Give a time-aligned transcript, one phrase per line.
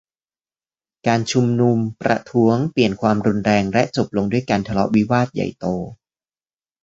[1.07, 5.65] การชุมนุมประท้วงเปลี่ยนเป็นความรุนแรง และจบลงด้วยการทะเลาะวิวาทใหญ่โต